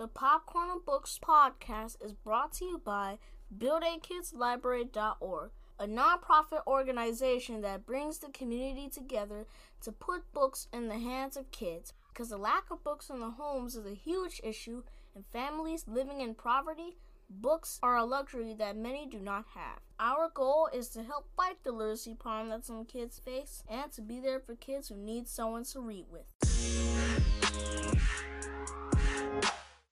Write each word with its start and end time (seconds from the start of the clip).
The 0.00 0.08
Popcorn 0.08 0.70
and 0.70 0.82
Books 0.82 1.20
podcast 1.22 2.02
is 2.02 2.14
brought 2.14 2.54
to 2.54 2.64
you 2.64 2.80
by 2.82 3.18
BuildAKidsLibrary.org, 3.58 5.50
a 5.78 5.86
nonprofit 5.86 6.66
organization 6.66 7.60
that 7.60 7.84
brings 7.84 8.16
the 8.16 8.30
community 8.30 8.88
together 8.88 9.44
to 9.82 9.92
put 9.92 10.32
books 10.32 10.68
in 10.72 10.88
the 10.88 10.98
hands 10.98 11.36
of 11.36 11.50
kids. 11.50 11.92
Because 12.08 12.30
the 12.30 12.38
lack 12.38 12.70
of 12.70 12.82
books 12.82 13.10
in 13.10 13.20
the 13.20 13.32
homes 13.32 13.76
is 13.76 13.84
a 13.84 13.92
huge 13.92 14.40
issue, 14.42 14.84
and 15.14 15.26
families 15.34 15.84
living 15.86 16.22
in 16.22 16.34
poverty, 16.34 16.96
books 17.28 17.78
are 17.82 17.98
a 17.98 18.04
luxury 18.06 18.54
that 18.54 18.78
many 18.78 19.04
do 19.04 19.18
not 19.18 19.44
have. 19.54 19.80
Our 19.98 20.30
goal 20.32 20.70
is 20.72 20.88
to 20.94 21.02
help 21.02 21.28
fight 21.36 21.62
the 21.62 21.72
literacy 21.72 22.14
problem 22.14 22.48
that 22.48 22.64
some 22.64 22.86
kids 22.86 23.18
face 23.18 23.62
and 23.68 23.92
to 23.92 24.00
be 24.00 24.18
there 24.18 24.40
for 24.40 24.54
kids 24.54 24.88
who 24.88 24.96
need 24.96 25.28
someone 25.28 25.64
to 25.64 25.80
read 25.80 26.06
with. 26.10 26.24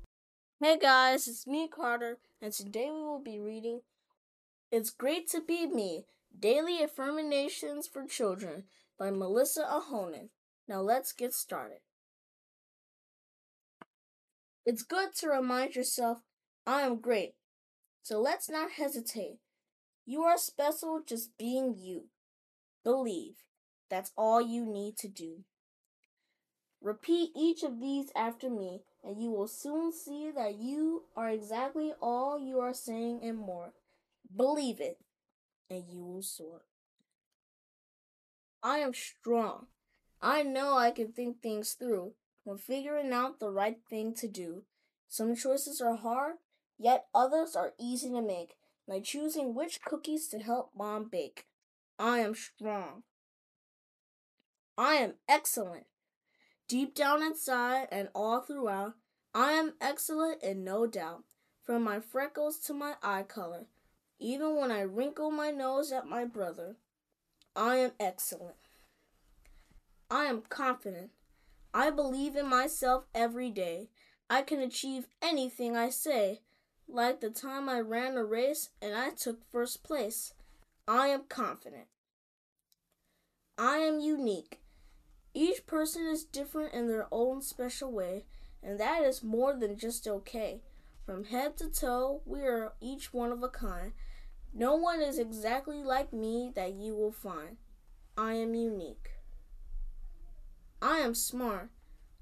Hey 0.60 0.78
guys, 0.78 1.26
it's 1.26 1.48
me, 1.48 1.66
Carter, 1.66 2.18
and 2.40 2.52
today 2.52 2.88
we 2.88 3.02
will 3.02 3.20
be 3.20 3.40
reading 3.40 3.80
It's 4.70 4.90
Great 4.90 5.28
to 5.30 5.40
Be 5.40 5.66
Me 5.66 6.06
Daily 6.38 6.80
Affirmations 6.80 7.88
for 7.88 8.06
Children 8.06 8.62
by 8.96 9.10
Melissa 9.10 9.64
Ahonen. 9.68 10.28
Now 10.68 10.80
let's 10.80 11.12
get 11.12 11.34
started. 11.34 11.78
It's 14.64 14.84
good 14.84 15.12
to 15.16 15.28
remind 15.28 15.74
yourself, 15.74 16.18
I 16.64 16.82
am 16.82 17.00
great. 17.00 17.34
So 18.04 18.20
let's 18.20 18.48
not 18.48 18.70
hesitate. 18.78 19.38
You 20.06 20.22
are 20.22 20.38
special 20.38 21.00
just 21.04 21.36
being 21.36 21.74
you. 21.76 22.04
Believe. 22.84 23.38
That's 23.90 24.12
all 24.16 24.40
you 24.40 24.64
need 24.64 24.96
to 24.98 25.08
do. 25.08 25.38
Repeat 26.80 27.30
each 27.36 27.64
of 27.64 27.80
these 27.80 28.12
after 28.14 28.48
me, 28.48 28.82
and 29.04 29.20
you 29.20 29.30
will 29.30 29.46
soon 29.46 29.92
see 29.92 30.30
that 30.34 30.56
you 30.56 31.04
are 31.16 31.30
exactly 31.30 31.92
all 32.00 32.38
you 32.38 32.58
are 32.58 32.74
saying 32.74 33.20
and 33.22 33.36
more. 33.36 33.74
Believe 34.34 34.80
it, 34.80 34.98
and 35.70 35.84
you 35.88 36.02
will 36.02 36.22
soar. 36.22 36.62
I 38.62 38.78
am 38.78 38.94
strong. 38.94 39.66
I 40.22 40.42
know 40.42 40.78
I 40.78 40.90
can 40.90 41.12
think 41.12 41.42
things 41.42 41.72
through 41.72 42.14
when 42.44 42.56
figuring 42.56 43.12
out 43.12 43.40
the 43.40 43.50
right 43.50 43.78
thing 43.90 44.14
to 44.14 44.28
do. 44.28 44.62
Some 45.08 45.36
choices 45.36 45.82
are 45.82 45.96
hard, 45.96 46.36
yet 46.78 47.06
others 47.14 47.54
are 47.54 47.74
easy 47.78 48.08
to 48.10 48.22
make, 48.22 48.54
like 48.88 49.04
choosing 49.04 49.54
which 49.54 49.82
cookies 49.82 50.28
to 50.28 50.38
help 50.38 50.70
mom 50.76 51.08
bake. 51.10 51.44
I 51.98 52.20
am 52.20 52.34
strong. 52.34 53.02
I 54.76 54.94
am 54.94 55.14
excellent. 55.28 55.86
Deep 56.66 56.94
down 56.94 57.22
inside 57.22 57.88
and 57.92 58.08
all 58.14 58.40
throughout, 58.40 58.94
I 59.34 59.52
am 59.52 59.74
excellent 59.80 60.42
and 60.42 60.64
no 60.64 60.86
doubt, 60.86 61.24
from 61.62 61.82
my 61.82 62.00
freckles 62.00 62.58
to 62.60 62.74
my 62.74 62.94
eye 63.02 63.24
color, 63.24 63.66
even 64.18 64.56
when 64.56 64.70
I 64.70 64.80
wrinkle 64.80 65.30
my 65.30 65.50
nose 65.50 65.92
at 65.92 66.06
my 66.06 66.24
brother. 66.24 66.76
I 67.54 67.76
am 67.76 67.92
excellent. 68.00 68.56
I 70.10 70.24
am 70.24 70.42
confident. 70.48 71.10
I 71.74 71.90
believe 71.90 72.34
in 72.36 72.46
myself 72.48 73.04
every 73.14 73.50
day. 73.50 73.88
I 74.30 74.42
can 74.42 74.60
achieve 74.60 75.06
anything 75.20 75.76
I 75.76 75.90
say, 75.90 76.40
like 76.88 77.20
the 77.20 77.30
time 77.30 77.68
I 77.68 77.80
ran 77.80 78.16
a 78.16 78.24
race 78.24 78.70
and 78.80 78.96
I 78.96 79.10
took 79.10 79.44
first 79.50 79.82
place. 79.82 80.32
I 80.88 81.08
am 81.08 81.24
confident. 81.28 81.88
I 83.58 83.78
am 83.78 84.00
unique. 84.00 84.60
Each 85.34 85.66
person 85.66 86.06
is 86.06 86.24
different 86.24 86.72
in 86.72 86.86
their 86.86 87.08
own 87.10 87.42
special 87.42 87.90
way, 87.90 88.24
and 88.62 88.78
that 88.78 89.02
is 89.02 89.24
more 89.24 89.52
than 89.52 89.76
just 89.76 90.06
okay. 90.06 90.60
From 91.04 91.24
head 91.24 91.56
to 91.56 91.68
toe, 91.68 92.22
we 92.24 92.40
are 92.42 92.74
each 92.80 93.12
one 93.12 93.32
of 93.32 93.42
a 93.42 93.48
kind. 93.48 93.92
No 94.54 94.76
one 94.76 95.02
is 95.02 95.18
exactly 95.18 95.82
like 95.82 96.12
me 96.12 96.52
that 96.54 96.74
you 96.74 96.94
will 96.94 97.10
find. 97.10 97.56
I 98.16 98.34
am 98.34 98.54
unique. 98.54 99.10
I 100.80 100.98
am 100.98 101.14
smart. 101.14 101.70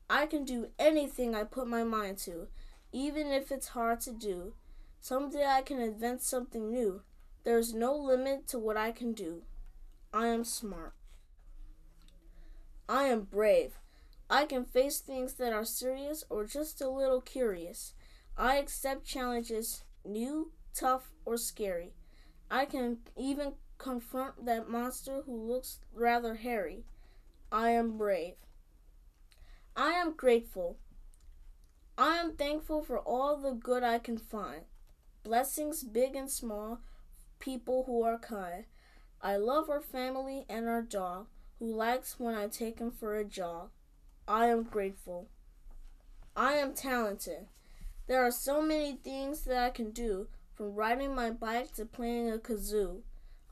I 0.08 0.24
can 0.24 0.44
do 0.44 0.68
anything 0.78 1.34
I 1.34 1.44
put 1.44 1.68
my 1.68 1.84
mind 1.84 2.16
to, 2.18 2.48
even 2.92 3.26
if 3.26 3.52
it's 3.52 3.68
hard 3.68 4.00
to 4.02 4.12
do. 4.12 4.54
Someday 5.00 5.46
I 5.46 5.60
can 5.60 5.80
invent 5.80 6.22
something 6.22 6.72
new. 6.72 7.02
There 7.44 7.58
is 7.58 7.74
no 7.74 7.94
limit 7.94 8.48
to 8.48 8.58
what 8.58 8.78
I 8.78 8.90
can 8.90 9.12
do. 9.12 9.42
I 10.14 10.28
am 10.28 10.44
smart. 10.44 10.94
I 12.88 13.04
am 13.04 13.22
brave. 13.22 13.78
I 14.28 14.46
can 14.46 14.64
face 14.64 15.00
things 15.00 15.34
that 15.34 15.52
are 15.52 15.64
serious 15.64 16.24
or 16.30 16.44
just 16.44 16.80
a 16.80 16.88
little 16.88 17.20
curious. 17.20 17.94
I 18.36 18.56
accept 18.56 19.04
challenges, 19.04 19.84
new, 20.04 20.52
tough, 20.74 21.12
or 21.24 21.36
scary. 21.36 21.92
I 22.50 22.64
can 22.64 22.98
even 23.16 23.54
confront 23.78 24.46
that 24.46 24.68
monster 24.68 25.22
who 25.26 25.36
looks 25.36 25.80
rather 25.94 26.36
hairy. 26.36 26.84
I 27.50 27.70
am 27.70 27.98
brave. 27.98 28.34
I 29.76 29.92
am 29.92 30.16
grateful. 30.16 30.78
I 31.98 32.16
am 32.16 32.36
thankful 32.36 32.82
for 32.82 32.98
all 32.98 33.36
the 33.36 33.52
good 33.52 33.82
I 33.82 33.98
can 33.98 34.18
find. 34.18 34.62
Blessings 35.22 35.82
big 35.82 36.16
and 36.16 36.30
small, 36.30 36.80
people 37.38 37.84
who 37.84 38.02
are 38.02 38.18
kind. 38.18 38.64
I 39.20 39.36
love 39.36 39.68
our 39.70 39.80
family 39.80 40.46
and 40.48 40.68
our 40.68 40.82
dog 40.82 41.26
who 41.62 41.72
likes 41.72 42.18
when 42.18 42.34
I 42.34 42.48
take 42.48 42.80
him 42.80 42.90
for 42.90 43.16
a 43.16 43.24
jog. 43.24 43.70
I 44.26 44.46
am 44.46 44.64
grateful. 44.64 45.28
I 46.34 46.54
am 46.54 46.74
talented. 46.74 47.46
There 48.08 48.20
are 48.20 48.32
so 48.32 48.60
many 48.60 48.96
things 48.96 49.44
that 49.44 49.62
I 49.62 49.70
can 49.70 49.92
do, 49.92 50.26
from 50.54 50.74
riding 50.74 51.14
my 51.14 51.30
bike 51.30 51.72
to 51.74 51.86
playing 51.86 52.28
a 52.32 52.38
kazoo. 52.38 53.02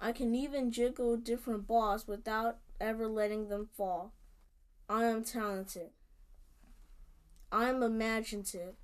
I 0.01 0.11
can 0.11 0.35
even 0.35 0.73
jiggle 0.73 1.17
different 1.19 1.69
balls 1.69 2.09
without 2.09 2.59
ever 2.81 3.07
letting 3.07 3.49
them 3.49 3.69
fall. 3.77 4.13
I 4.89 5.05
am 5.05 5.23
talented. 5.23 5.91
I 7.53 7.69
am 7.69 7.81
imaginative. 7.81 8.75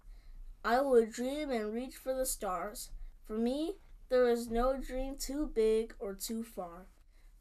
I 0.64 0.82
will 0.82 1.04
dream 1.04 1.50
and 1.50 1.74
reach 1.74 1.96
for 1.96 2.14
the 2.14 2.26
stars. 2.26 2.90
For 3.26 3.36
me, 3.36 3.74
there 4.08 4.28
is 4.28 4.48
no 4.48 4.76
dream 4.76 5.16
too 5.18 5.50
big 5.52 5.94
or 5.98 6.14
too 6.14 6.44
far. 6.44 6.86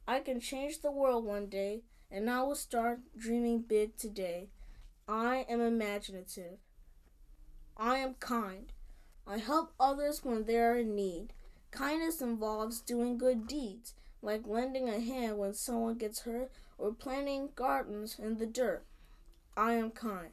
I 0.08 0.20
can 0.20 0.40
change 0.40 0.82
the 0.82 0.92
world 0.92 1.26
one 1.26 1.48
day, 1.48 1.82
and 2.12 2.30
I 2.30 2.44
will 2.44 2.56
start 2.56 3.00
dreaming 3.18 3.62
big 3.62 3.98
today. 3.98 4.50
I 5.08 5.46
am 5.50 5.62
imaginative. 5.62 6.60
I 7.76 7.98
am 7.98 8.14
kind. 8.16 8.72
I 9.28 9.38
help 9.38 9.74
others 9.80 10.24
when 10.24 10.46
they 10.46 10.58
are 10.58 10.78
in 10.78 10.96
need. 10.96 11.34
Kindness 11.72 12.22
involves 12.22 12.82
doing 12.82 13.18
good 13.18 13.48
deeds, 13.48 13.96
like 14.22 14.48
lending 14.48 14.88
a 14.90 15.00
hand 15.00 15.40
when 15.40 15.54
someone 15.54 15.98
gets 15.98 16.22
hurt 16.22 16.52
or 16.78 16.94
planting 16.94 17.50
gardens 17.56 18.18
in 18.20 18.38
the 18.38 18.46
dirt. 18.46 18.86
I 19.58 19.74
am 19.74 19.90
kind. 19.90 20.32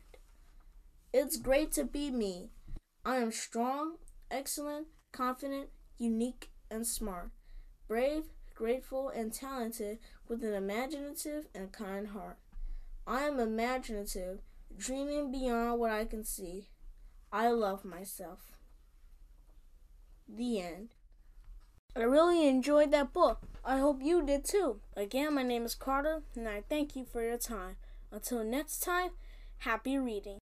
It's 1.12 1.37
great 1.37 1.72
to 1.72 1.84
be 1.84 2.10
me. 2.10 2.50
I 3.04 3.16
am 3.16 3.33
strong, 3.33 3.97
excellent, 4.31 4.89
confident, 5.13 5.68
unique, 5.98 6.51
and 6.71 6.86
smart, 6.86 7.30
brave, 7.89 8.25
grateful, 8.62 9.09
and 9.09 9.32
talented 9.32 9.98
with 10.28 10.44
an 10.44 10.54
imaginative 10.54 11.48
and 11.53 11.72
kind 11.72 12.06
heart. 12.06 12.36
I 13.04 13.22
am 13.22 13.41
imaginative, 13.41 14.38
dreaming 14.78 15.32
beyond 15.32 15.80
what 15.80 15.91
I 15.91 16.04
can 16.04 16.22
see. 16.22 16.68
I 17.32 17.48
love 17.48 17.84
myself. 17.84 18.53
The 20.28 20.60
end. 20.60 20.91
I 21.97 22.03
really 22.03 22.47
enjoyed 22.47 22.92
that 22.92 23.12
book. 23.12 23.41
I 23.64 23.78
hope 23.78 24.00
you 24.00 24.24
did 24.24 24.44
too. 24.44 24.78
Again, 24.97 25.34
my 25.34 25.42
name 25.42 25.65
is 25.65 25.74
Carter, 25.74 26.22
and 26.36 26.48
I 26.48 26.62
thank 26.68 26.94
you 26.94 27.04
for 27.04 27.20
your 27.20 27.38
time. 27.38 27.74
Until 28.12 28.44
next 28.44 28.78
time, 28.78 29.10
happy 29.58 29.98
reading. 29.98 30.30